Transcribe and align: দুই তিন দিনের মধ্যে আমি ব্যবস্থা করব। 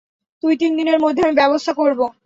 দুই 0.43 0.53
তিন 0.57 0.71
দিনের 0.77 0.97
মধ্যে 0.99 1.21
আমি 1.23 1.35
ব্যবস্থা 1.35 1.73
করব। 1.79 1.99